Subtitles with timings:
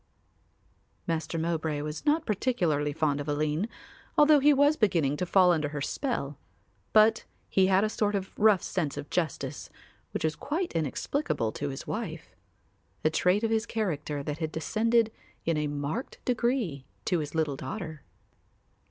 [1.05, 3.69] Master Mowbray was not particularly fond of Aline,
[4.17, 6.39] although he was beginning to fall under her spell,
[6.91, 9.69] but he had a sort of rough sense of justice,
[10.09, 12.35] which was quite inexplicable to his wife;
[13.05, 15.11] a trait of his character that had descended
[15.45, 18.01] in a marked degree to his little daughter.